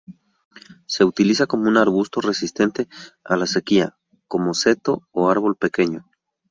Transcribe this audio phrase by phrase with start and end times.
[0.87, 2.87] Se utiliza como un arbusto resistente
[3.23, 6.07] a la sequía, como seto, o árbol pequeño.